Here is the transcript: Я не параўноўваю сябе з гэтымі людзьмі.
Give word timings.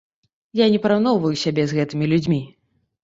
Я 0.59 0.65
не 0.75 0.79
параўноўваю 0.85 1.33
сябе 1.43 1.67
з 1.69 1.77
гэтымі 1.81 2.05
людзьмі. 2.15 2.41